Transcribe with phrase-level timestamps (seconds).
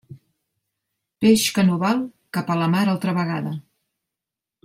[1.25, 2.01] Peix que no val,
[2.37, 3.55] cap a la mar altra vegada.